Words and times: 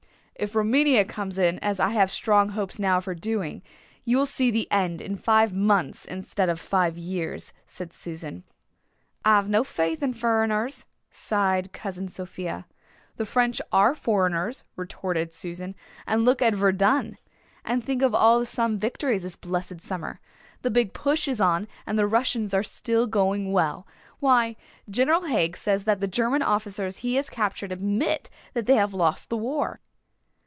"If 0.35 0.55
Rumania 0.55 1.05
comes 1.07 1.37
in, 1.37 1.59
as 1.59 1.79
I 1.79 1.89
have 1.89 2.09
strong 2.09 2.49
hopes 2.49 2.79
now 2.79 2.97
of 2.97 3.05
her 3.05 3.13
doing, 3.13 3.61
you 4.03 4.17
will 4.17 4.25
see 4.25 4.49
the 4.49 4.67
end 4.71 4.99
in 4.99 5.15
five 5.15 5.53
months 5.53 6.03
instead 6.03 6.49
of 6.49 6.59
five 6.59 6.97
years," 6.97 7.53
said 7.67 7.93
Susan. 7.93 8.43
"I've 9.23 9.47
no 9.47 9.63
faith 9.63 10.01
in 10.01 10.15
furriners," 10.15 10.85
sighed 11.11 11.71
Cousin 11.73 12.07
Sophia. 12.07 12.65
"The 13.17 13.25
French 13.27 13.61
are 13.71 13.93
foreigners," 13.93 14.63
retorted 14.75 15.31
Susan, 15.31 15.75
"and 16.07 16.25
look 16.25 16.41
at 16.41 16.55
Verdun. 16.55 17.19
And 17.63 17.83
think 17.83 18.01
of 18.01 18.15
all 18.15 18.39
the 18.39 18.47
Somme 18.47 18.79
victories 18.79 19.21
this 19.21 19.35
blessed 19.35 19.79
summer. 19.79 20.19
The 20.63 20.71
Big 20.71 20.91
Push 20.91 21.27
is 21.27 21.39
on 21.39 21.67
and 21.85 21.99
the 21.99 22.07
Russians 22.07 22.51
are 22.55 22.63
still 22.63 23.05
going 23.05 23.51
well. 23.51 23.85
Why, 24.19 24.55
General 24.89 25.25
Haig 25.27 25.55
says 25.55 25.83
that 25.83 25.99
the 25.99 26.07
German 26.07 26.41
officers 26.41 26.97
he 26.97 27.13
has 27.17 27.29
captured 27.29 27.71
admit 27.71 28.27
that 28.55 28.65
they 28.65 28.75
have 28.77 28.95
lost 28.95 29.29
the 29.29 29.37
war." 29.37 29.79